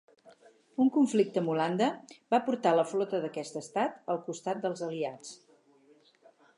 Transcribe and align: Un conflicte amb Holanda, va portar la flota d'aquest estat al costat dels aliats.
Un 0.85 0.87
conflicte 0.95 1.41
amb 1.41 1.51
Holanda, 1.55 1.91
va 2.35 2.41
portar 2.49 2.73
la 2.79 2.87
flota 2.95 3.21
d'aquest 3.27 3.61
estat 3.65 4.03
al 4.15 4.25
costat 4.31 4.67
dels 4.67 4.87
aliats. 4.91 5.41